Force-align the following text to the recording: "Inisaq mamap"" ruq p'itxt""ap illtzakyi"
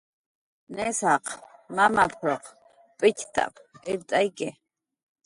"Inisaq 0.71 1.25
mamap"" 1.75 2.13
ruq 2.27 2.45
p'itxt""ap 2.97 3.53
illtzakyi" 3.91 4.49